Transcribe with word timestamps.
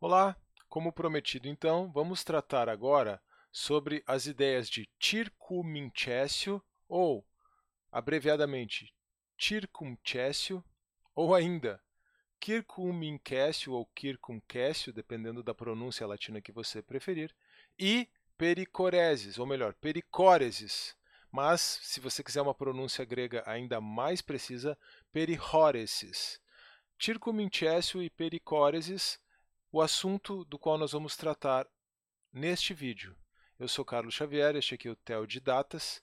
Olá, 0.00 0.36
como 0.68 0.92
prometido 0.92 1.48
então, 1.48 1.90
vamos 1.90 2.24
tratar 2.24 2.68
agora 2.68 3.22
sobre 3.50 4.02
as 4.06 4.26
ideias 4.26 4.68
de 4.68 4.88
circumintésio 5.00 6.62
ou, 6.86 7.26
abreviadamente, 7.90 8.92
circumcessio, 9.38 10.62
ou 11.14 11.34
ainda 11.34 11.80
circumincessio 12.44 13.72
ou 13.72 13.88
circumcessio, 13.98 14.92
dependendo 14.92 15.42
da 15.42 15.54
pronúncia 15.54 16.06
latina 16.06 16.42
que 16.42 16.52
você 16.52 16.82
preferir, 16.82 17.34
e 17.78 18.10
pericoreses, 18.36 19.38
ou 19.38 19.46
melhor, 19.46 19.72
pericóreses. 19.74 20.94
Mas, 21.30 21.60
se 21.60 22.00
você 22.00 22.22
quiser 22.22 22.42
uma 22.42 22.54
pronúncia 22.54 23.04
grega 23.04 23.42
ainda 23.46 23.80
mais 23.80 24.20
precisa, 24.20 24.76
perihoreses. 25.12 26.40
Circumintésio 26.98 28.02
e 28.02 28.10
pericóreses 28.10 29.23
o 29.74 29.82
assunto 29.82 30.44
do 30.44 30.56
qual 30.56 30.78
nós 30.78 30.92
vamos 30.92 31.16
tratar 31.16 31.66
neste 32.32 32.72
vídeo. 32.72 33.16
Eu 33.58 33.66
sou 33.66 33.84
Carlos 33.84 34.14
Xavier, 34.14 34.54
este 34.54 34.76
aqui 34.76 34.86
é 34.86 34.90
o 34.92 34.94
TEL 34.94 35.26
de 35.26 35.40
Datas, 35.40 36.00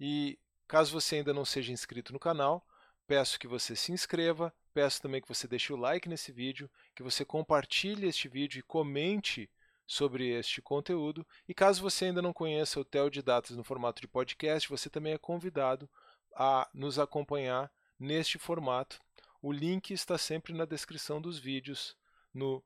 e 0.00 0.38
caso 0.66 0.90
você 0.90 1.16
ainda 1.16 1.34
não 1.34 1.44
seja 1.44 1.70
inscrito 1.70 2.14
no 2.14 2.18
canal, 2.18 2.66
peço 3.06 3.38
que 3.38 3.46
você 3.46 3.76
se 3.76 3.92
inscreva, 3.92 4.54
peço 4.72 5.02
também 5.02 5.20
que 5.20 5.28
você 5.28 5.46
deixe 5.46 5.70
o 5.70 5.76
like 5.76 6.08
nesse 6.08 6.32
vídeo, 6.32 6.70
que 6.96 7.02
você 7.02 7.22
compartilhe 7.22 8.08
este 8.08 8.26
vídeo 8.26 8.58
e 8.58 8.62
comente 8.62 9.50
sobre 9.86 10.30
este 10.30 10.62
conteúdo. 10.62 11.26
E 11.46 11.52
caso 11.52 11.82
você 11.82 12.06
ainda 12.06 12.22
não 12.22 12.32
conheça 12.32 12.80
o 12.80 12.86
TEL 12.86 13.10
de 13.10 13.20
Datas 13.20 13.54
no 13.54 13.62
formato 13.62 14.00
de 14.00 14.08
podcast, 14.08 14.66
você 14.66 14.88
também 14.88 15.12
é 15.12 15.18
convidado 15.18 15.90
a 16.34 16.66
nos 16.72 16.98
acompanhar 16.98 17.70
neste 17.98 18.38
formato. 18.38 18.98
O 19.42 19.52
link 19.52 19.90
está 19.90 20.16
sempre 20.16 20.54
na 20.54 20.64
descrição 20.64 21.20
dos 21.20 21.38
vídeos 21.38 21.94
no 22.32 22.64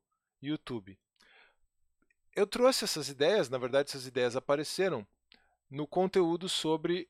YouTube. 0.48 0.98
Eu 2.34 2.47
trouxe 2.47 2.84
essas 2.84 3.09
ideias, 3.09 3.48
na 3.48 3.59
verdade, 3.59 3.91
essas 3.91 4.07
ideias 4.07 4.34
apareceram 4.34 5.06
no 5.70 5.86
conteúdo 5.86 6.48
sobre 6.48 7.09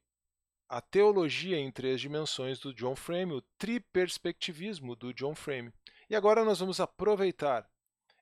a 0.68 0.80
teologia 0.80 1.58
em 1.58 1.70
três 1.70 2.00
dimensões 2.00 2.58
do 2.58 2.74
John 2.74 2.96
Frame, 2.96 3.32
o 3.32 3.42
triperspectivismo 3.58 4.96
do 4.96 5.12
John 5.12 5.34
Frame. 5.34 5.72
E 6.08 6.16
agora 6.16 6.44
nós 6.44 6.58
vamos 6.58 6.80
aproveitar 6.80 7.68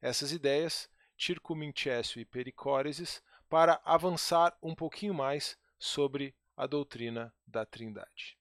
essas 0.00 0.32
ideias, 0.32 0.88
Circuminchessio 1.16 2.20
e 2.20 2.24
Pericóreses, 2.24 3.22
para 3.48 3.80
avançar 3.84 4.56
um 4.62 4.74
pouquinho 4.74 5.14
mais 5.14 5.56
sobre 5.78 6.34
a 6.56 6.66
doutrina 6.66 7.32
da 7.46 7.64
Trindade. 7.64 8.36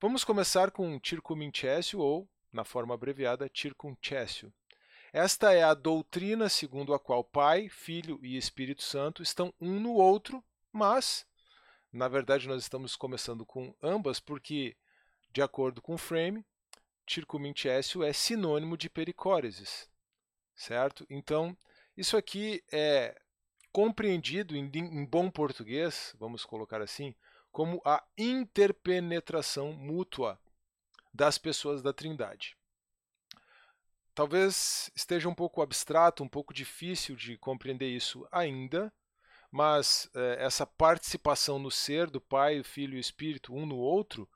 Vamos 0.00 0.24
começar 0.24 0.70
com 0.70 1.00
Circuminchessio, 1.02 2.00
ou, 2.00 2.28
na 2.52 2.64
forma 2.64 2.94
abreviada, 2.94 3.50
Circumcessio. 3.54 4.52
Esta 5.16 5.52
é 5.52 5.62
a 5.62 5.74
doutrina 5.74 6.48
segundo 6.48 6.92
a 6.92 6.98
qual 6.98 7.22
Pai, 7.22 7.68
Filho 7.68 8.18
e 8.20 8.36
Espírito 8.36 8.82
Santo 8.82 9.22
estão 9.22 9.54
um 9.60 9.78
no 9.78 9.92
outro, 9.92 10.42
mas, 10.72 11.24
na 11.92 12.08
verdade, 12.08 12.48
nós 12.48 12.60
estamos 12.64 12.96
começando 12.96 13.46
com 13.46 13.72
ambas, 13.80 14.18
porque, 14.18 14.76
de 15.30 15.40
acordo 15.40 15.80
com 15.80 15.94
o 15.94 15.98
Frame, 15.98 16.44
circumintésio 17.08 18.02
é 18.02 18.12
sinônimo 18.12 18.76
de 18.76 18.90
pericóreses, 18.90 19.88
certo? 20.52 21.06
Então, 21.08 21.56
isso 21.96 22.16
aqui 22.16 22.60
é 22.72 23.16
compreendido 23.70 24.56
em, 24.56 24.68
em 24.74 25.04
bom 25.04 25.30
português, 25.30 26.12
vamos 26.18 26.44
colocar 26.44 26.82
assim, 26.82 27.14
como 27.52 27.80
a 27.84 28.02
interpenetração 28.18 29.74
mútua 29.74 30.40
das 31.14 31.38
pessoas 31.38 31.84
da 31.84 31.92
Trindade. 31.92 32.56
Talvez 34.14 34.90
esteja 34.94 35.28
um 35.28 35.34
pouco 35.34 35.60
abstrato, 35.60 36.22
um 36.22 36.28
pouco 36.28 36.54
difícil 36.54 37.16
de 37.16 37.36
compreender 37.36 37.88
isso 37.88 38.26
ainda, 38.30 38.92
mas 39.50 40.08
eh, 40.14 40.36
essa 40.38 40.64
participação 40.64 41.58
no 41.58 41.70
ser 41.70 42.08
do 42.08 42.20
Pai, 42.20 42.60
o 42.60 42.64
Filho 42.64 42.94
e 42.94 42.98
o 42.98 43.00
Espírito 43.00 43.52
um 43.52 43.66
no 43.66 43.76
outro 43.76 44.28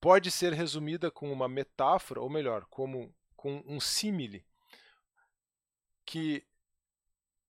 pode 0.00 0.30
ser 0.30 0.52
resumida 0.52 1.10
com 1.10 1.32
uma 1.32 1.48
metáfora, 1.48 2.20
ou 2.20 2.28
melhor, 2.28 2.66
como 2.68 3.14
com 3.34 3.62
um 3.66 3.80
símile, 3.80 4.44
que 6.04 6.44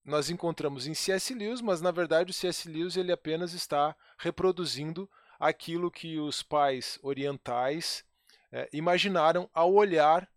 nós 0.06 0.30
encontramos 0.30 0.88
em 0.88 0.94
C.S. 0.94 1.34
Lewis, 1.34 1.62
mas 1.62 1.82
na 1.82 1.92
verdade 1.92 2.32
o 2.32 2.34
C.S. 2.34 2.70
Lewis 2.70 2.96
ele 2.96 3.12
apenas 3.12 3.54
está 3.54 3.96
reproduzindo 4.18 5.10
aquilo 5.40 5.92
que 5.92 6.18
os 6.18 6.42
pais 6.42 6.98
orientais 7.02 8.06
eh, 8.52 8.70
imaginaram 8.72 9.50
ao 9.54 9.74
olhar 9.74 10.30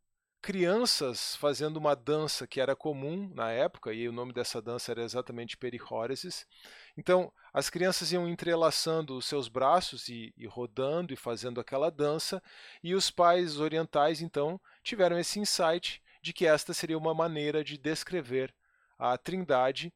crianças 0.46 1.34
fazendo 1.34 1.76
uma 1.76 1.96
dança 1.96 2.46
que 2.46 2.60
era 2.60 2.76
comum 2.76 3.28
na 3.34 3.50
época, 3.50 3.92
e 3.92 4.08
o 4.08 4.12
nome 4.12 4.32
dessa 4.32 4.62
dança 4.62 4.92
era 4.92 5.02
exatamente 5.02 5.56
perihóresis. 5.56 6.46
Então, 6.96 7.32
as 7.52 7.68
crianças 7.68 8.12
iam 8.12 8.28
entrelaçando 8.28 9.16
os 9.16 9.26
seus 9.26 9.48
braços 9.48 10.08
e, 10.08 10.32
e, 10.36 10.46
rodando 10.46 11.12
e 11.12 11.16
fazendo 11.16 11.60
aquela 11.60 11.90
dança, 11.90 12.40
e 12.80 12.94
os 12.94 13.10
pais 13.10 13.58
orientais, 13.58 14.20
então, 14.20 14.60
tiveram 14.84 15.18
esse 15.18 15.40
insight 15.40 16.00
de 16.22 16.32
que 16.32 16.46
esta 16.46 16.72
seria 16.72 16.96
uma 16.96 17.12
maneira 17.12 17.64
de 17.64 17.76
descrever 17.76 18.54
a 18.96 19.18
trindade 19.18 19.92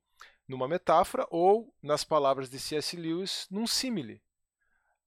numa 0.48 0.66
metáfora 0.66 1.28
ou, 1.30 1.72
nas 1.80 2.02
palavras 2.02 2.50
de 2.50 2.58
C.S. 2.58 2.96
Lewis, 2.96 3.46
num 3.52 3.68
símile. 3.68 4.20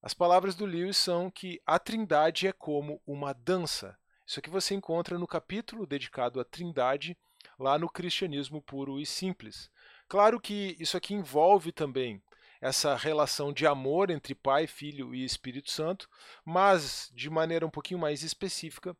As 0.00 0.14
palavras 0.14 0.54
do 0.54 0.64
Lewis 0.64 0.96
são 0.96 1.30
que 1.30 1.60
a 1.66 1.78
trindade 1.78 2.46
é 2.46 2.52
como 2.52 2.98
uma 3.06 3.34
dança. 3.34 3.94
Isso 4.26 4.40
aqui 4.40 4.48
você 4.48 4.74
encontra 4.74 5.18
no 5.18 5.26
capítulo 5.26 5.86
dedicado 5.86 6.40
à 6.40 6.44
Trindade, 6.44 7.16
lá 7.58 7.78
no 7.78 7.88
Cristianismo 7.88 8.62
Puro 8.62 8.98
e 8.98 9.04
Simples. 9.04 9.70
Claro 10.08 10.40
que 10.40 10.76
isso 10.78 10.96
aqui 10.96 11.14
envolve 11.14 11.72
também 11.72 12.22
essa 12.60 12.96
relação 12.96 13.52
de 13.52 13.66
amor 13.66 14.10
entre 14.10 14.34
Pai, 14.34 14.66
Filho 14.66 15.14
e 15.14 15.22
Espírito 15.24 15.70
Santo, 15.70 16.08
mas 16.44 17.10
de 17.14 17.28
maneira 17.28 17.66
um 17.66 17.70
pouquinho 17.70 18.00
mais 18.00 18.22
específica, 18.22 18.96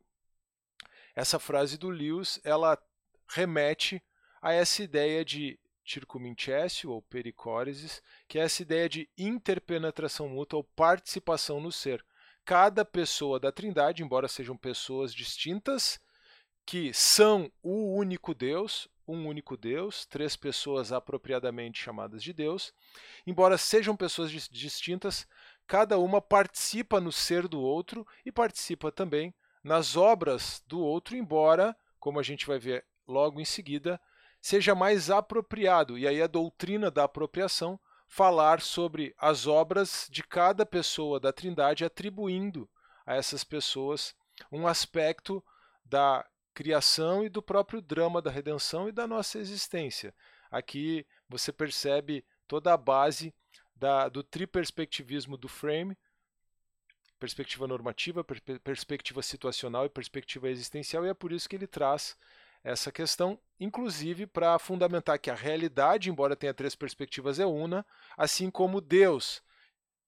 essa 1.14 1.38
frase 1.38 1.78
do 1.78 1.88
Lewis, 1.88 2.38
ela 2.44 2.78
remete 3.26 4.02
a 4.42 4.52
essa 4.52 4.82
ideia 4.82 5.24
de 5.24 5.58
circuminchessio 5.86 6.90
ou 6.90 7.00
pericóresis, 7.00 8.02
que 8.28 8.38
é 8.38 8.42
essa 8.42 8.62
ideia 8.62 8.88
de 8.88 9.08
interpenetração 9.16 10.28
mútua 10.28 10.58
ou 10.58 10.64
participação 10.64 11.60
no 11.60 11.72
ser 11.72 12.04
cada 12.44 12.84
pessoa 12.84 13.40
da 13.40 13.50
Trindade, 13.50 14.02
embora 14.02 14.28
sejam 14.28 14.56
pessoas 14.56 15.14
distintas, 15.14 15.98
que 16.66 16.92
são 16.92 17.50
o 17.62 17.96
único 17.96 18.34
Deus, 18.34 18.88
um 19.06 19.26
único 19.26 19.56
Deus, 19.56 20.06
três 20.06 20.34
pessoas 20.36 20.92
apropriadamente 20.92 21.82
chamadas 21.82 22.22
de 22.22 22.32
Deus, 22.32 22.72
embora 23.26 23.58
sejam 23.58 23.96
pessoas 23.96 24.30
distintas, 24.30 25.26
cada 25.66 25.98
uma 25.98 26.20
participa 26.20 27.00
no 27.00 27.12
ser 27.12 27.48
do 27.48 27.60
outro 27.60 28.06
e 28.24 28.32
participa 28.32 28.90
também 28.90 29.34
nas 29.62 29.96
obras 29.96 30.62
do 30.66 30.80
outro, 30.80 31.16
embora, 31.16 31.76
como 31.98 32.18
a 32.18 32.22
gente 32.22 32.46
vai 32.46 32.58
ver 32.58 32.84
logo 33.06 33.40
em 33.40 33.44
seguida, 33.44 34.00
seja 34.40 34.74
mais 34.74 35.10
apropriado. 35.10 35.98
E 35.98 36.06
aí 36.06 36.20
a 36.20 36.26
doutrina 36.26 36.90
da 36.90 37.04
apropriação 37.04 37.80
falar 38.14 38.60
sobre 38.60 39.12
as 39.18 39.44
obras 39.44 40.06
de 40.08 40.22
cada 40.22 40.64
pessoa 40.64 41.18
da 41.18 41.32
Trindade, 41.32 41.84
atribuindo 41.84 42.70
a 43.04 43.16
essas 43.16 43.42
pessoas 43.42 44.14
um 44.52 44.68
aspecto 44.68 45.44
da 45.84 46.24
criação 46.54 47.24
e 47.24 47.28
do 47.28 47.42
próprio 47.42 47.82
drama 47.82 48.22
da 48.22 48.30
redenção 48.30 48.88
e 48.88 48.92
da 48.92 49.04
nossa 49.04 49.40
existência. 49.40 50.14
Aqui 50.48 51.04
você 51.28 51.52
percebe 51.52 52.24
toda 52.46 52.72
a 52.72 52.76
base 52.76 53.34
da, 53.74 54.08
do 54.08 54.22
triperspectivismo 54.22 55.36
do 55.36 55.48
Frame, 55.48 55.98
perspectiva 57.18 57.66
normativa, 57.66 58.22
per 58.22 58.40
perspectiva 58.60 59.22
situacional 59.22 59.86
e 59.86 59.90
perspectiva 59.90 60.48
existencial, 60.48 61.04
e 61.04 61.08
é 61.08 61.14
por 61.14 61.32
isso 61.32 61.48
que 61.48 61.56
ele 61.56 61.66
traz 61.66 62.16
essa 62.64 62.90
questão, 62.90 63.38
inclusive 63.60 64.26
para 64.26 64.58
fundamentar 64.58 65.18
que 65.18 65.30
a 65.30 65.34
realidade, 65.34 66.08
embora 66.08 66.34
tenha 66.34 66.54
três 66.54 66.74
perspectivas, 66.74 67.38
é 67.38 67.44
una, 67.44 67.84
assim 68.16 68.50
como 68.50 68.80
Deus, 68.80 69.42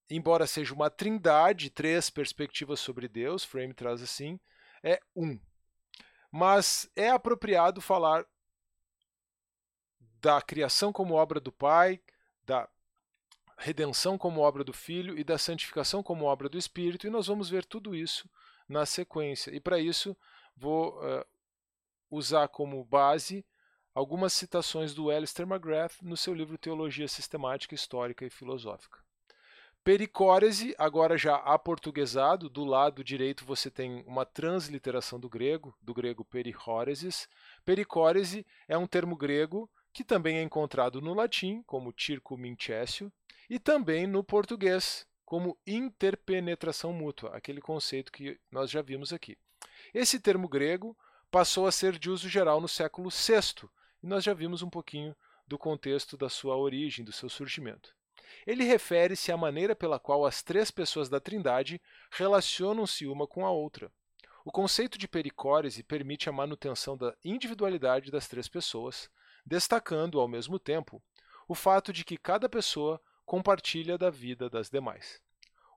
embora 0.08 0.46
seja 0.46 0.72
uma 0.72 0.88
trindade, 0.88 1.68
três 1.68 2.08
perspectivas 2.08 2.80
sobre 2.80 3.08
Deus, 3.08 3.44
Frame 3.44 3.74
traz 3.74 4.02
assim, 4.02 4.40
é 4.82 4.98
um. 5.14 5.38
Mas 6.32 6.90
é 6.96 7.10
apropriado 7.10 7.80
falar 7.82 8.24
da 10.20 10.40
criação 10.40 10.92
como 10.92 11.14
obra 11.14 11.38
do 11.38 11.52
Pai, 11.52 12.00
da 12.42 12.66
redenção 13.58 14.16
como 14.16 14.40
obra 14.40 14.64
do 14.64 14.72
Filho 14.72 15.18
e 15.18 15.22
da 15.22 15.36
santificação 15.36 16.02
como 16.02 16.24
obra 16.24 16.48
do 16.48 16.56
Espírito, 16.56 17.06
e 17.06 17.10
nós 17.10 17.26
vamos 17.26 17.50
ver 17.50 17.66
tudo 17.66 17.94
isso 17.94 18.28
na 18.66 18.86
sequência. 18.86 19.50
E 19.54 19.60
para 19.60 19.78
isso 19.78 20.16
vou 20.56 20.98
uh, 20.98 21.24
usar 22.10 22.48
como 22.48 22.84
base 22.84 23.44
algumas 23.94 24.32
citações 24.32 24.94
do 24.94 25.10
Alistair 25.10 25.48
McGrath 25.48 26.02
no 26.02 26.16
seu 26.16 26.34
livro 26.34 26.58
Teologia 26.58 27.08
Sistemática, 27.08 27.74
Histórica 27.74 28.26
e 28.26 28.30
Filosófica. 28.30 28.98
Pericórese, 29.82 30.74
agora 30.76 31.16
já 31.16 31.36
aportuguesado, 31.36 32.50
do 32.50 32.64
lado 32.64 33.04
direito 33.04 33.44
você 33.44 33.70
tem 33.70 34.02
uma 34.04 34.26
transliteração 34.26 35.18
do 35.18 35.28
grego, 35.28 35.74
do 35.80 35.94
grego 35.94 36.24
perihóresis. 36.24 37.28
Pericórese 37.64 38.44
é 38.66 38.76
um 38.76 38.86
termo 38.86 39.16
grego 39.16 39.70
que 39.92 40.04
também 40.04 40.38
é 40.38 40.42
encontrado 40.42 41.00
no 41.00 41.14
latim, 41.14 41.62
como 41.62 41.94
circumincessio, 41.96 43.12
e 43.48 43.58
também 43.58 44.06
no 44.06 44.22
português, 44.22 45.06
como 45.24 45.56
interpenetração 45.66 46.92
mútua, 46.92 47.30
aquele 47.34 47.60
conceito 47.60 48.12
que 48.12 48.38
nós 48.50 48.70
já 48.70 48.82
vimos 48.82 49.12
aqui. 49.12 49.38
Esse 49.94 50.20
termo 50.20 50.48
grego 50.48 50.94
passou 51.30 51.66
a 51.66 51.72
ser 51.72 51.98
de 51.98 52.10
uso 52.10 52.28
geral 52.28 52.60
no 52.60 52.68
século 52.68 53.10
VI, 53.10 53.68
e 54.02 54.06
nós 54.06 54.24
já 54.24 54.32
vimos 54.32 54.62
um 54.62 54.70
pouquinho 54.70 55.14
do 55.46 55.58
contexto 55.58 56.16
da 56.16 56.28
sua 56.28 56.56
origem, 56.56 57.04
do 57.04 57.12
seu 57.12 57.28
surgimento. 57.28 57.94
Ele 58.46 58.64
refere-se 58.64 59.30
à 59.30 59.36
maneira 59.36 59.74
pela 59.74 59.98
qual 59.98 60.26
as 60.26 60.42
três 60.42 60.70
pessoas 60.70 61.08
da 61.08 61.20
Trindade 61.20 61.80
relacionam-se 62.10 63.06
uma 63.06 63.26
com 63.26 63.46
a 63.46 63.50
outra. 63.50 63.90
O 64.44 64.52
conceito 64.52 64.96
de 64.96 65.08
pericórese 65.08 65.82
permite 65.82 66.28
a 66.28 66.32
manutenção 66.32 66.96
da 66.96 67.14
individualidade 67.24 68.10
das 68.10 68.28
três 68.28 68.48
pessoas, 68.48 69.10
destacando, 69.44 70.20
ao 70.20 70.28
mesmo 70.28 70.58
tempo, 70.58 71.02
o 71.48 71.54
fato 71.54 71.92
de 71.92 72.04
que 72.04 72.16
cada 72.16 72.48
pessoa 72.48 73.00
compartilha 73.24 73.98
da 73.98 74.10
vida 74.10 74.48
das 74.48 74.70
demais. 74.70 75.20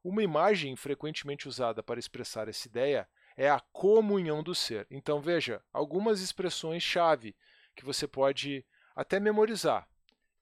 Uma 0.03 0.23
imagem 0.23 0.75
frequentemente 0.75 1.47
usada 1.47 1.83
para 1.83 1.99
expressar 1.99 2.47
essa 2.47 2.67
ideia 2.67 3.07
é 3.39 3.49
a 3.49 3.61
comunhão 3.71 4.43
do 4.43 4.53
ser. 4.53 4.85
Então 4.91 5.21
veja, 5.21 5.63
algumas 5.71 6.19
expressões-chave 6.19 7.33
que 7.73 7.85
você 7.85 8.05
pode 8.05 8.65
até 8.93 9.17
memorizar: 9.17 9.87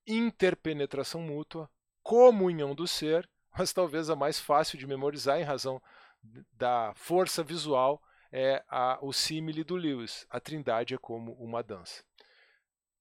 interpenetração 0.08 1.22
mútua, 1.22 1.70
comunhão 2.02 2.74
do 2.74 2.88
ser, 2.88 3.30
mas 3.56 3.72
talvez 3.72 4.10
a 4.10 4.16
mais 4.16 4.40
fácil 4.40 4.80
de 4.80 4.88
memorizar 4.88 5.40
em 5.40 5.44
razão 5.44 5.80
da 6.52 6.92
força 6.96 7.44
visual 7.44 8.02
é 8.32 8.66
a, 8.68 8.98
o 9.00 9.14
símile 9.14 9.64
do 9.64 9.76
Lewis. 9.76 10.26
A 10.28 10.40
trindade 10.40 10.96
é 10.96 10.98
como 10.98 11.34
uma 11.34 11.62
dança. 11.62 12.04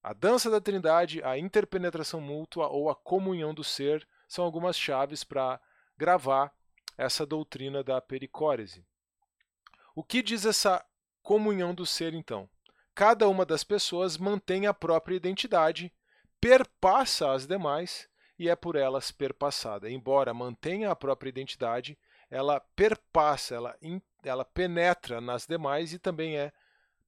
A 0.02 0.12
dança 0.12 0.50
da 0.50 0.60
trindade, 0.60 1.22
a 1.22 1.38
interpenetração 1.38 2.20
mútua 2.20 2.68
ou 2.68 2.90
a 2.90 2.94
comunhão 2.94 3.54
do 3.54 3.64
ser 3.64 4.06
são 4.28 4.44
algumas 4.44 4.78
chaves 4.78 5.24
para 5.24 5.58
gravar 5.96 6.52
essa 6.98 7.24
doutrina 7.24 7.82
da 7.82 7.98
pericórese. 7.98 8.84
O 9.96 10.04
que 10.04 10.22
diz 10.22 10.44
essa 10.44 10.84
comunhão 11.22 11.74
do 11.74 11.86
ser, 11.86 12.12
então? 12.12 12.46
Cada 12.94 13.26
uma 13.30 13.46
das 13.46 13.64
pessoas 13.64 14.18
mantém 14.18 14.66
a 14.66 14.74
própria 14.74 15.16
identidade, 15.16 15.90
perpassa 16.38 17.32
as 17.32 17.46
demais 17.46 18.06
e 18.38 18.46
é 18.46 18.54
por 18.54 18.76
elas 18.76 19.10
perpassada. 19.10 19.90
Embora 19.90 20.34
mantenha 20.34 20.90
a 20.90 20.96
própria 20.96 21.30
identidade, 21.30 21.98
ela 22.30 22.60
perpassa, 22.60 23.54
ela, 23.54 23.74
ela 24.22 24.44
penetra 24.44 25.18
nas 25.18 25.46
demais 25.46 25.94
e 25.94 25.98
também 25.98 26.36
é 26.36 26.52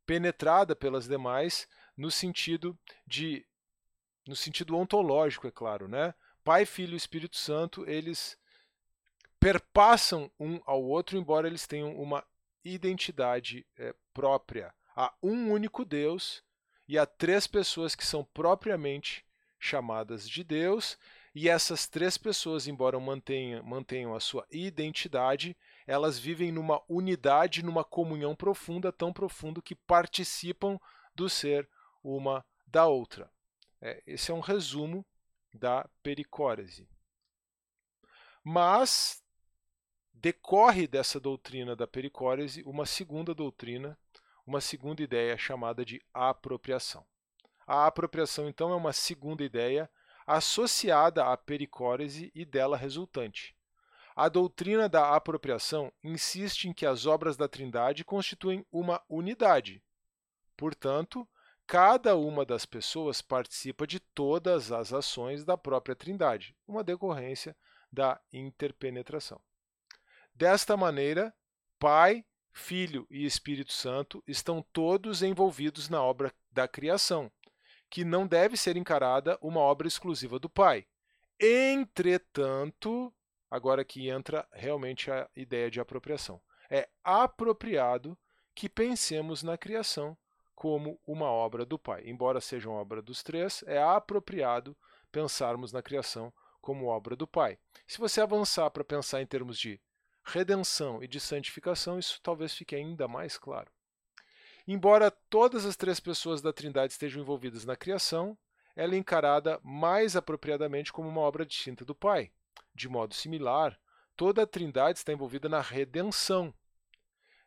penetrada 0.07 0.75
pelas 0.75 1.07
demais 1.07 1.69
no 1.95 2.11
sentido 2.11 2.77
de 3.07 3.45
no 4.27 4.35
sentido 4.35 4.75
ontológico, 4.75 5.47
é 5.47 5.51
claro, 5.51 5.89
né? 5.89 6.15
Pai, 6.43 6.65
Filho 6.65 6.95
e 6.95 6.97
Espírito 6.97 7.37
Santo, 7.37 7.87
eles 7.87 8.39
perpassam 9.39 10.31
um 10.41 10.59
ao 10.65 10.83
outro, 10.83 11.19
embora 11.19 11.47
eles 11.47 11.67
tenham 11.67 11.95
uma 11.95 12.25
identidade 12.65 13.67
é, 13.77 13.95
própria. 14.13 14.75
Há 14.97 15.13
um 15.23 15.51
único 15.53 15.85
Deus 15.85 16.43
e 16.89 16.99
há 16.99 17.07
três 17.07 17.47
pessoas 17.47 17.95
que 17.95 18.07
são 18.07 18.25
propriamente 18.25 19.25
chamadas 19.59 20.29
de 20.29 20.45
Deus, 20.45 20.97
e 21.35 21.49
essas 21.49 21.87
três 21.87 22.17
pessoas, 22.17 22.67
embora 22.67 22.99
mantenham, 22.99 23.63
mantenham 23.63 24.15
a 24.15 24.21
sua 24.21 24.47
identidade, 24.51 25.57
elas 25.87 26.19
vivem 26.19 26.51
numa 26.51 26.83
unidade, 26.89 27.63
numa 27.63 27.85
comunhão 27.85 28.35
profunda, 28.35 28.91
tão 28.91 29.13
profundo 29.13 29.63
que 29.63 29.75
participam 29.75 30.81
do 31.15 31.29
ser 31.29 31.69
uma 32.03 32.45
da 32.67 32.87
outra. 32.87 33.31
É, 33.81 34.03
esse 34.07 34.31
é 34.31 34.35
um 34.35 34.41
resumo 34.41 35.05
da 35.53 35.89
pericórese. 36.03 36.89
Mas 38.43 39.23
decorre 40.21 40.89
dessa 40.89 41.21
doutrina 41.21 41.77
da 41.77 41.87
pericórese 41.87 42.63
uma 42.65 42.85
segunda 42.85 43.33
doutrina, 43.33 43.97
uma 44.45 44.61
segunda 44.61 45.03
ideia 45.03 45.39
chamada 45.39 45.85
de 45.85 46.03
apropriação. 46.13 47.07
A 47.67 47.87
apropriação, 47.87 48.49
então, 48.49 48.73
é 48.73 48.75
uma 48.75 48.93
segunda 48.93 49.45
ideia 49.45 49.89
associada 50.27 51.25
à 51.27 51.37
pericórese 51.37 52.33
e 52.35 52.45
dela 52.45 52.77
resultante. 52.77 53.55
A 54.17 54.29
doutrina 54.29 54.89
da 54.89 55.15
apropriação 55.15 55.93
insiste 56.03 56.65
em 56.65 56.73
que 56.73 56.85
as 56.85 57.07
obras 57.07 57.37
da 57.37 57.47
Trindade 57.47 58.05
constituem 58.05 58.67
uma 58.73 59.01
unidade. 59.09 59.81
Portanto, 60.57 61.29
cada 61.65 62.17
uma 62.17 62.45
das 62.45 62.67
pessoas 62.67 63.23
participa 63.23 63.87
de 63.87 64.01
todas 64.01 64.73
as 64.73 64.93
ações 64.93 65.45
da 65.45 65.57
própria 65.57 65.95
Trindade, 65.95 66.57
uma 66.67 66.83
decorrência 66.83 67.57
da 67.93 68.21
interpenetração. 68.33 69.41
Desta 70.39 70.77
maneira, 70.77 71.35
Pai, 71.81 72.25
Filho 72.53 73.09
e 73.11 73.27
Espírito 73.27 73.73
Santo 73.73 74.23
estão 74.25 74.65
todos 74.73 75.21
envolvidos 75.21 75.89
na 75.89 76.01
obra 76.01 76.33
da 76.53 76.69
criação, 76.69 77.29
que 77.91 78.05
não 78.05 78.25
deve 78.25 78.57
ser 78.57 78.77
encarada 78.77 79.37
uma 79.43 79.59
obra 79.59 79.89
exclusiva 79.89 80.39
do 80.39 80.49
Pai. 80.49 80.87
Entretanto, 81.41 83.13
agora 83.51 83.85
que 83.85 84.09
entra 84.09 84.47
realmente 84.53 85.11
a 85.11 85.29
ideia 85.35 85.69
de 85.69 85.81
apropriação, 85.81 86.41
é 86.71 86.89
apropriado 87.03 88.17
que 88.55 88.69
pensemos 88.69 89.43
na 89.43 89.59
criação 89.59 90.17
como 90.55 91.01
uma 91.05 91.27
obra 91.27 91.67
do 91.67 91.77
Pai. 91.77 92.05
Embora 92.07 92.41
seja 92.41 92.69
uma 92.69 92.79
obra 92.79 93.03
dos 93.03 93.25
três, 93.25 93.65
é 93.67 93.83
apropriado 93.83 94.77
pensarmos 95.11 95.73
na 95.73 95.83
criação 95.83 96.33
como 96.61 96.87
obra 96.87 97.17
do 97.17 97.27
Pai. 97.27 97.59
Se 97.89 97.99
você 97.99 98.21
avançar 98.21 98.71
para 98.71 98.85
pensar 98.85 99.21
em 99.21 99.27
termos 99.27 99.59
de 99.59 99.81
redenção 100.29 101.03
e 101.03 101.09
de 101.09 101.19
santificação, 101.19 101.99
isso 101.99 102.21
talvez 102.23 102.55
fique 102.55 102.77
ainda 102.77 103.09
mais 103.09 103.39
claro. 103.39 103.71
Embora 104.67 105.11
todas 105.11 105.65
as 105.65 105.77
três 105.77 105.99
pessoas 105.99 106.43
da 106.43 106.53
Trindade 106.53 106.93
estejam 106.93 107.23
envolvidas 107.23 107.65
na 107.65 107.75
criação, 107.75 108.37
ela 108.77 108.95
é 108.95 108.99
encarada 108.99 109.59
mais 109.65 110.15
apropriadamente 110.15 110.93
como 110.93 111.09
uma 111.09 111.23
obra 111.23 111.45
distinta 111.45 111.85
do 111.85 111.95
Pai. 111.95 112.31
De 112.75 112.89
modo 112.89 113.15
similar, 113.15 113.79
toda 114.17 114.43
a 114.43 114.47
Trindade 114.47 114.99
está 114.99 115.13
envolvida 115.13 115.49
na 115.49 115.61
redenção, 115.61 116.55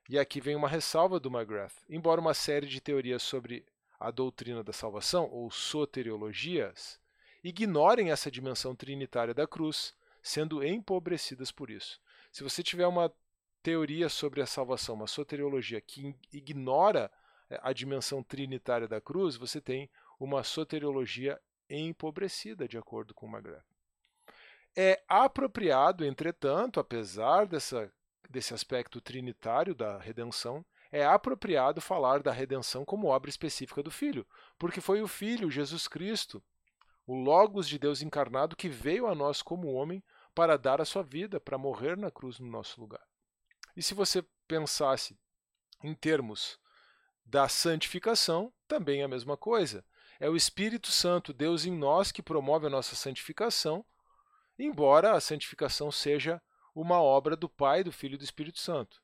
e 0.09 0.19
aqui 0.19 0.41
vem 0.41 0.55
uma 0.55 0.67
ressalva 0.67 1.19
do 1.19 1.29
McGrath. 1.29 1.75
Embora 1.87 2.19
uma 2.19 2.33
série 2.33 2.67
de 2.67 2.81
teorias 2.81 3.23
sobre 3.23 3.65
a 3.99 4.11
doutrina 4.11 4.63
da 4.63 4.73
salvação, 4.73 5.29
ou 5.31 5.49
soteriologias, 5.49 6.99
ignorem 7.43 8.11
essa 8.11 8.31
dimensão 8.31 8.75
trinitária 8.75 9.33
da 9.33 9.47
cruz, 9.47 9.95
sendo 10.21 10.63
empobrecidas 10.63 11.51
por 11.51 11.69
isso. 11.69 12.01
Se 12.31 12.43
você 12.43 12.63
tiver 12.63 12.87
uma 12.87 13.11
teoria 13.61 14.09
sobre 14.09 14.41
a 14.41 14.45
salvação, 14.45 14.95
uma 14.95 15.07
soteriologia 15.07 15.79
que 15.81 16.15
ignora 16.31 17.11
eh, 17.49 17.59
a 17.61 17.73
dimensão 17.73 18.23
trinitária 18.23 18.87
da 18.87 19.01
cruz, 19.01 19.35
você 19.35 19.59
tem 19.61 19.89
uma 20.19 20.43
soteriologia 20.43 21.39
empobrecida, 21.69 22.67
de 22.67 22.77
acordo 22.77 23.13
com 23.13 23.27
McGrath. 23.27 23.65
É 24.75 25.03
apropriado, 25.07 26.05
entretanto, 26.05 26.79
apesar 26.79 27.45
dessa 27.45 27.91
desse 28.31 28.53
aspecto 28.53 29.01
trinitário 29.01 29.75
da 29.75 29.97
redenção, 29.97 30.65
é 30.91 31.05
apropriado 31.05 31.81
falar 31.81 32.23
da 32.23 32.31
redenção 32.31 32.85
como 32.85 33.07
obra 33.07 33.29
específica 33.29 33.83
do 33.83 33.91
Filho, 33.91 34.25
porque 34.57 34.81
foi 34.81 35.01
o 35.01 35.07
Filho, 35.07 35.51
Jesus 35.51 35.87
Cristo, 35.87 36.41
o 37.05 37.13
Logos 37.13 37.67
de 37.67 37.77
Deus 37.77 38.01
encarnado, 38.01 38.55
que 38.55 38.69
veio 38.69 39.07
a 39.07 39.13
nós 39.13 39.41
como 39.41 39.73
homem 39.73 40.01
para 40.33 40.57
dar 40.57 40.81
a 40.81 40.85
sua 40.85 41.03
vida, 41.03 41.39
para 41.39 41.57
morrer 41.57 41.97
na 41.97 42.09
cruz 42.09 42.39
no 42.39 42.47
nosso 42.47 42.79
lugar. 42.79 43.05
E 43.75 43.81
se 43.81 43.93
você 43.93 44.23
pensasse 44.47 45.17
em 45.83 45.93
termos 45.93 46.59
da 47.25 47.47
santificação, 47.47 48.53
também 48.67 49.01
é 49.01 49.03
a 49.03 49.07
mesma 49.07 49.37
coisa. 49.37 49.85
É 50.19 50.29
o 50.29 50.35
Espírito 50.35 50.91
Santo, 50.91 51.33
Deus 51.33 51.65
em 51.65 51.71
nós, 51.71 52.11
que 52.11 52.21
promove 52.21 52.67
a 52.67 52.69
nossa 52.69 52.95
santificação, 52.95 53.85
embora 54.57 55.13
a 55.13 55.21
santificação 55.21 55.91
seja 55.91 56.41
uma 56.75 57.01
obra 57.01 57.35
do 57.35 57.49
Pai, 57.49 57.83
do 57.83 57.91
Filho 57.91 58.15
e 58.15 58.17
do 58.17 58.23
Espírito 58.23 58.59
Santo. 58.59 59.01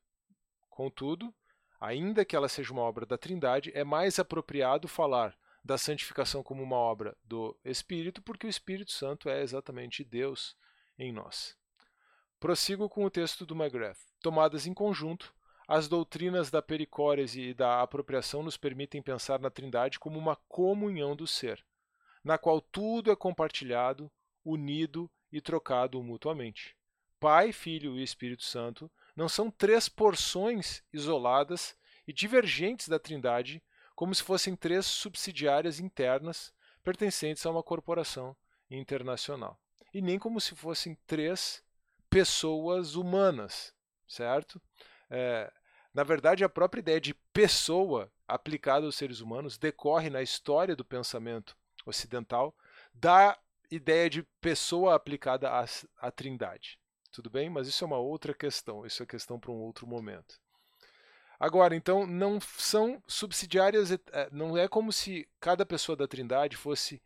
Contudo, 0.70 1.34
ainda 1.80 2.24
que 2.24 2.36
ela 2.36 2.48
seja 2.48 2.72
uma 2.72 2.84
obra 2.84 3.06
da 3.06 3.18
Trindade, 3.18 3.72
é 3.74 3.84
mais 3.84 4.20
apropriado 4.20 4.88
falar 4.88 5.38
da 5.64 5.78
santificação 5.78 6.44
como 6.44 6.64
uma 6.64 6.78
obra 6.78 7.18
do 7.24 7.58
Espírito, 7.66 8.22
porque 8.22 8.48
o 8.48 8.50
Espírito 8.50 8.92
Santo 8.92 9.28
é 9.28 9.42
exatamente 9.42 10.04
Deus 10.04 10.56
em 10.98 11.12
nós. 11.12 11.56
Prossigo 12.40 12.88
com 12.88 13.04
o 13.04 13.10
texto 13.10 13.46
do 13.46 13.56
McGrath. 13.56 13.98
Tomadas 14.22 14.68
em 14.68 14.74
conjunto, 14.74 15.34
as 15.68 15.88
doutrinas 15.88 16.50
da 16.50 16.62
pericórese 16.62 17.42
e 17.42 17.54
da 17.54 17.82
apropriação 17.82 18.42
nos 18.42 18.56
permitem 18.56 19.02
pensar 19.02 19.40
na 19.40 19.50
Trindade 19.50 20.00
como 20.00 20.18
uma 20.18 20.36
comunhão 20.48 21.16
do 21.16 21.28
ser, 21.28 21.66
na 22.24 22.38
qual 22.38 22.62
tudo 22.62 23.12
é 23.12 23.16
compartilhado, 23.16 24.10
unido 24.46 25.10
e 25.32 25.42
trocado 25.42 26.02
mutuamente. 26.02 26.76
Pai, 27.20 27.52
Filho 27.52 27.98
e 27.98 28.04
Espírito 28.04 28.44
Santo 28.44 28.90
não 29.16 29.28
são 29.28 29.50
três 29.50 29.90
porções 29.90 30.84
isoladas 30.94 31.76
e 32.08 32.14
divergentes 32.14 32.88
da 32.88 33.00
Trindade, 33.00 33.62
como 33.96 34.14
se 34.14 34.24
fossem 34.24 34.56
três 34.56 34.86
subsidiárias 34.86 35.80
internas 35.80 36.54
pertencentes 36.84 37.46
a 37.46 37.50
uma 37.50 37.64
corporação 37.64 38.38
internacional. 38.70 39.60
E 39.94 40.02
nem 40.02 40.20
como 40.20 40.40
se 40.42 40.56
fossem 40.56 40.98
três 41.08 41.64
pessoas 42.10 42.96
humanas, 42.96 43.74
certo? 44.08 44.62
É, 45.10 45.52
na 45.94 46.04
verdade, 46.04 46.44
a 46.44 46.50
própria 46.50 46.80
ideia 46.80 47.02
de 47.02 47.14
pessoa 47.34 48.12
aplicada 48.28 48.86
aos 48.86 48.96
seres 48.96 49.20
humanos 49.20 49.58
decorre 49.58 50.10
na 50.10 50.22
história 50.22 50.76
do 50.76 50.86
pensamento 50.86 51.58
ocidental 51.86 52.56
da 52.94 53.38
ideia 53.72 54.10
de 54.10 54.24
pessoa 54.42 54.96
aplicada 54.96 55.50
à, 55.50 55.66
à 55.98 56.12
trindade. 56.12 56.80
Tudo 57.12 57.30
bem? 57.30 57.50
Mas 57.50 57.68
isso 57.68 57.84
é 57.84 57.88
uma 57.88 57.98
outra 57.98 58.34
questão, 58.34 58.86
isso 58.86 59.02
é 59.02 59.06
questão 59.06 59.40
para 59.40 59.52
um 59.52 59.62
outro 59.62 59.88
momento. 59.88 60.40
Agora, 61.40 61.76
então, 61.76 62.08
não 62.08 62.40
são 62.42 63.02
subsidiárias, 63.08 63.92
é, 63.92 64.00
não 64.32 64.58
é 64.58 64.68
como 64.68 64.92
se 64.92 65.28
cada 65.40 65.66
pessoa 65.66 65.96
da 65.96 66.08
Trindade 66.08 66.58
fosse 66.58 67.02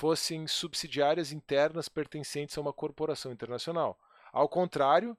fossem 0.00 0.46
subsidiárias 0.46 1.30
internas 1.30 1.86
pertencentes 1.86 2.56
a 2.56 2.60
uma 2.62 2.72
corporação 2.72 3.30
internacional. 3.30 4.00
Ao 4.32 4.48
contrário, 4.48 5.14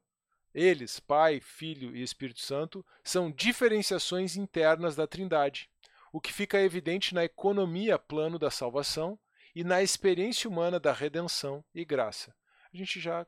eles, 0.56 1.00
Pai, 1.00 1.40
Filho 1.40 1.96
e 1.96 2.02
Espírito 2.02 2.40
Santo, 2.40 2.84
são 3.04 3.30
diferenciações 3.30 4.36
internas 4.36 4.96
da 4.96 5.06
Trindade, 5.06 5.70
o 6.12 6.20
que 6.20 6.34
fica 6.34 6.60
evidente 6.60 7.14
na 7.14 7.24
economia 7.24 8.00
plano 8.00 8.40
da 8.40 8.50
salvação 8.50 9.20
e 9.54 9.64
na 9.64 9.84
experiência 9.84 10.50
humana 10.50 10.80
da 10.80 10.92
redenção 10.92 11.64
e 11.76 11.86
graça. 11.86 12.34
A 12.74 12.76
gente 12.76 13.00
já 13.00 13.24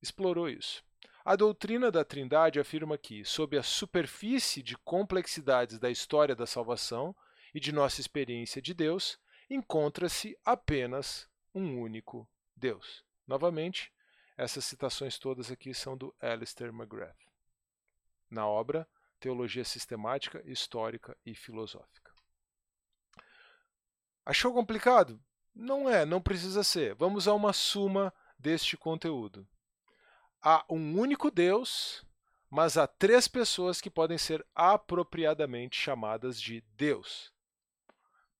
explorou 0.00 0.48
isso. 0.48 0.84
A 1.24 1.34
doutrina 1.34 1.90
da 1.90 2.04
Trindade 2.04 2.60
afirma 2.60 2.96
que, 2.96 3.24
sob 3.24 3.58
a 3.58 3.64
superfície 3.64 4.62
de 4.62 4.76
complexidades 4.76 5.76
da 5.80 5.90
história 5.90 6.36
da 6.36 6.46
salvação 6.46 7.16
e 7.52 7.58
de 7.58 7.72
nossa 7.72 8.00
experiência 8.00 8.62
de 8.62 8.72
Deus, 8.72 9.18
encontra-se 9.48 10.38
apenas 10.44 11.28
um 11.54 11.80
único 11.80 12.28
Deus. 12.56 13.04
Novamente, 13.26 13.92
essas 14.36 14.64
citações 14.64 15.18
todas 15.18 15.50
aqui 15.50 15.74
são 15.74 15.96
do 15.96 16.14
Alistair 16.20 16.70
McGrath, 16.70 17.18
na 18.30 18.46
obra 18.46 18.88
Teologia 19.18 19.64
Sistemática, 19.64 20.42
Histórica 20.44 21.16
e 21.26 21.34
Filosófica. 21.34 22.12
Achou 24.24 24.52
complicado? 24.52 25.20
Não 25.54 25.88
é, 25.88 26.04
não 26.04 26.20
precisa 26.20 26.62
ser. 26.62 26.94
Vamos 26.94 27.26
a 27.26 27.34
uma 27.34 27.52
suma 27.52 28.14
deste 28.38 28.76
conteúdo. 28.76 29.48
Há 30.40 30.64
um 30.70 31.00
único 31.00 31.30
Deus, 31.30 32.06
mas 32.48 32.76
há 32.76 32.86
três 32.86 33.26
pessoas 33.26 33.80
que 33.80 33.90
podem 33.90 34.16
ser 34.16 34.46
apropriadamente 34.54 35.76
chamadas 35.76 36.40
de 36.40 36.60
Deus. 36.76 37.32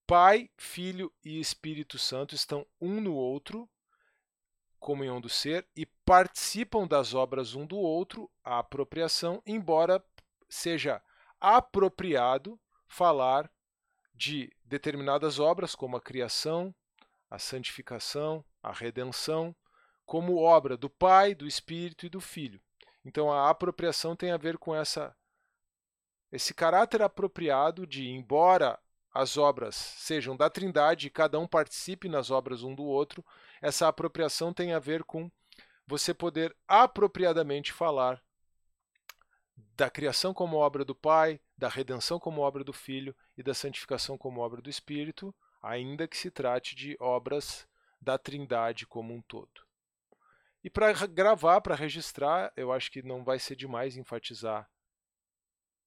Pai, 0.08 0.48
Filho 0.56 1.12
e 1.22 1.38
Espírito 1.38 1.98
Santo 1.98 2.34
estão 2.34 2.66
um 2.80 2.98
no 2.98 3.14
outro 3.14 3.68
comunhão 4.80 5.20
do 5.20 5.28
ser 5.28 5.68
e 5.76 5.84
participam 5.84 6.86
das 6.86 7.12
obras 7.12 7.54
um 7.54 7.66
do 7.66 7.76
outro, 7.76 8.30
a 8.42 8.60
apropriação, 8.60 9.42
embora 9.44 10.02
seja 10.48 11.02
apropriado 11.38 12.58
falar 12.86 13.52
de 14.14 14.50
determinadas 14.64 15.38
obras, 15.38 15.74
como 15.74 15.98
a 15.98 16.00
criação, 16.00 16.74
a 17.30 17.38
santificação, 17.38 18.42
a 18.62 18.72
redenção, 18.72 19.54
como 20.06 20.38
obra 20.38 20.74
do 20.74 20.88
Pai, 20.88 21.34
do 21.34 21.46
Espírito 21.46 22.06
e 22.06 22.08
do 22.08 22.18
Filho. 22.18 22.62
Então 23.04 23.30
a 23.30 23.50
apropriação 23.50 24.16
tem 24.16 24.30
a 24.30 24.38
ver 24.38 24.56
com 24.56 24.74
essa 24.74 25.14
esse 26.32 26.54
caráter 26.54 27.02
apropriado 27.02 27.86
de, 27.86 28.08
embora 28.08 28.80
as 29.12 29.36
obras 29.36 29.74
sejam 29.74 30.36
da 30.36 30.50
Trindade 30.50 31.06
e 31.06 31.10
cada 31.10 31.38
um 31.38 31.46
participe 31.46 32.08
nas 32.08 32.30
obras 32.30 32.62
um 32.62 32.74
do 32.74 32.84
outro, 32.84 33.24
essa 33.60 33.88
apropriação 33.88 34.52
tem 34.52 34.72
a 34.72 34.78
ver 34.78 35.02
com 35.04 35.30
você 35.86 36.12
poder 36.12 36.54
apropriadamente 36.66 37.72
falar 37.72 38.22
da 39.56 39.88
criação 39.88 40.34
como 40.34 40.56
obra 40.56 40.84
do 40.84 40.94
Pai, 40.94 41.40
da 41.56 41.68
redenção 41.68 42.18
como 42.18 42.42
obra 42.42 42.62
do 42.62 42.72
Filho 42.72 43.14
e 43.36 43.42
da 43.42 43.54
santificação 43.54 44.18
como 44.18 44.40
obra 44.40 44.60
do 44.60 44.68
Espírito, 44.68 45.34
ainda 45.62 46.06
que 46.06 46.16
se 46.16 46.30
trate 46.30 46.76
de 46.76 46.96
obras 47.00 47.66
da 48.00 48.18
Trindade 48.18 48.86
como 48.86 49.14
um 49.14 49.22
todo. 49.22 49.66
E 50.62 50.68
para 50.68 50.92
gravar, 51.06 51.60
para 51.60 51.74
registrar, 51.74 52.52
eu 52.56 52.72
acho 52.72 52.90
que 52.90 53.02
não 53.02 53.24
vai 53.24 53.38
ser 53.38 53.56
demais 53.56 53.96
enfatizar 53.96 54.68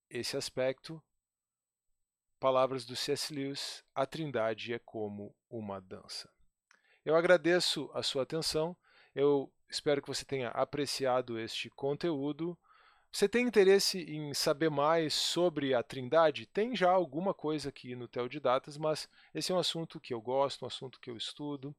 esse 0.10 0.36
aspecto. 0.36 1.02
Palavras 2.42 2.86
do 2.86 2.96
C.S. 2.96 3.32
Lewis: 3.32 3.84
A 3.94 4.04
Trindade 4.04 4.74
é 4.74 4.80
como 4.80 5.32
uma 5.48 5.80
dança. 5.80 6.28
Eu 7.06 7.16
agradeço 7.16 7.88
a 7.94 8.02
sua 8.02 8.24
atenção. 8.24 8.76
Eu 9.14 9.54
espero 9.70 10.02
que 10.02 10.08
você 10.08 10.26
tenha 10.26 10.50
apreciado 10.50 11.38
este 11.38 11.70
conteúdo. 11.70 12.58
Você 13.12 13.30
tem 13.30 13.46
interesse 13.46 14.00
em 14.12 14.34
saber 14.34 14.72
mais 14.72 15.14
sobre 15.14 15.76
a 15.76 15.84
Trindade? 15.84 16.48
Tem 16.48 16.76
já 16.76 16.90
alguma 16.90 17.32
coisa 17.32 17.70
aqui 17.70 17.96
no 17.96 18.08
Tel 18.08 18.28
de 18.28 18.40
Datas, 18.40 18.76
mas 18.76 19.08
esse 19.36 19.52
é 19.52 19.56
um 19.56 19.60
assunto 19.60 20.00
que 20.00 20.12
eu 20.12 20.20
gosto, 20.20 20.64
um 20.64 20.68
assunto 20.68 21.00
que 21.00 21.12
eu 21.12 21.18
estudo. 21.18 21.76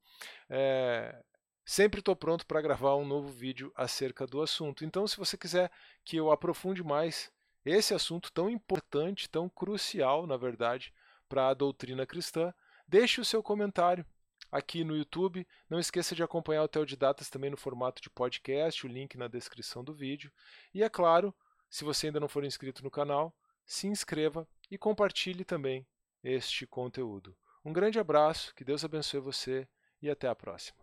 É... 0.49 1.25
Sempre 1.65 1.99
estou 1.99 2.15
pronto 2.15 2.47
para 2.47 2.63
gravar 2.63 2.95
um 2.95 3.05
novo 3.05 3.27
vídeo 3.31 3.73
acerca 3.75 4.29
do 4.29 4.41
assunto. 4.41 4.85
Então, 4.85 5.09
se 5.09 5.17
você 5.17 5.37
quiser 5.37 5.73
que 6.05 6.17
eu 6.17 6.31
aprofunde 6.31 6.85
mais 6.85 7.33
esse 7.65 7.95
assunto 7.95 8.33
tão 8.33 8.51
importante, 8.51 9.29
tão 9.29 9.49
crucial, 9.49 10.27
na 10.27 10.37
verdade, 10.37 10.93
para 11.29 11.49
a 11.49 11.55
doutrina 11.55 12.07
cristã, 12.07 12.53
deixe 12.87 13.21
o 13.21 13.25
seu 13.25 13.43
comentário 13.43 14.05
aqui 14.51 14.85
no 14.85 14.97
YouTube. 14.97 15.47
Não 15.71 15.79
esqueça 15.79 16.15
de 16.15 16.23
acompanhar 16.23 16.63
o 16.63 16.69
Teodidatas 16.69 17.31
também 17.31 17.51
no 17.51 17.57
formato 17.57 18.03
de 18.03 18.11
podcast, 18.11 18.85
o 18.87 18.89
link 18.89 19.17
na 19.17 19.29
descrição 19.29 19.83
do 19.83 19.95
vídeo. 19.95 20.31
E 20.75 20.83
é 20.83 20.89
claro, 20.89 21.35
se 21.71 21.85
você 21.85 22.09
ainda 22.09 22.21
não 22.21 22.29
for 22.29 22.45
inscrito 22.45 22.85
no 22.85 22.91
canal, 22.91 23.35
se 23.65 23.87
inscreva 23.87 24.47
e 24.71 24.77
compartilhe 24.77 25.45
também 25.45 25.87
este 26.23 26.67
conteúdo. 26.67 27.37
Um 27.65 27.73
grande 27.73 27.99
abraço, 27.99 28.55
que 28.55 28.65
Deus 28.65 28.85
abençoe 28.85 29.21
você 29.21 29.69
e 30.01 30.11
até 30.11 30.29
a 30.29 30.35
próxima. 30.35 30.82